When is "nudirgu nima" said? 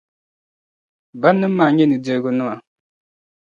1.87-2.55